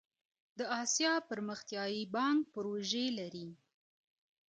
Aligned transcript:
د 0.57 0.59
اسیا 0.81 1.13
پرمختیایی 1.29 2.01
بانک 2.15 2.39
پروژې 2.53 3.05
لري 3.19 3.47